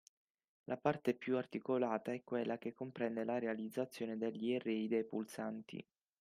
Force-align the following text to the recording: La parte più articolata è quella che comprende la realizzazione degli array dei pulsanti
La 0.63 0.77
parte 0.77 1.13
più 1.13 1.37
articolata 1.37 2.11
è 2.11 2.23
quella 2.23 2.57
che 2.57 2.73
comprende 2.73 3.23
la 3.23 3.37
realizzazione 3.37 4.17
degli 4.17 4.51
array 4.51 4.87
dei 4.87 5.03
pulsanti 5.03 5.85